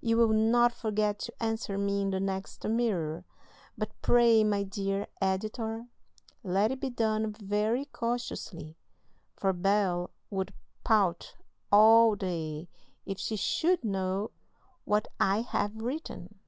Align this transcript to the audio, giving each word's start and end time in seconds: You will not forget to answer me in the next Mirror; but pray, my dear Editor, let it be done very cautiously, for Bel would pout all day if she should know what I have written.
You 0.00 0.16
will 0.16 0.32
not 0.32 0.72
forget 0.72 1.18
to 1.18 1.42
answer 1.44 1.76
me 1.76 2.00
in 2.00 2.08
the 2.08 2.18
next 2.18 2.64
Mirror; 2.64 3.26
but 3.76 3.90
pray, 4.00 4.42
my 4.42 4.62
dear 4.62 5.08
Editor, 5.20 5.88
let 6.42 6.72
it 6.72 6.80
be 6.80 6.88
done 6.88 7.34
very 7.34 7.84
cautiously, 7.84 8.78
for 9.36 9.52
Bel 9.52 10.08
would 10.30 10.54
pout 10.84 11.36
all 11.70 12.14
day 12.16 12.70
if 13.04 13.18
she 13.18 13.36
should 13.36 13.84
know 13.84 14.30
what 14.86 15.06
I 15.20 15.42
have 15.42 15.76
written. 15.76 16.40